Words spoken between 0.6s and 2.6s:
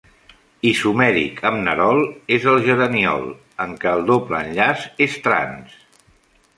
Isomèric amb nerol és el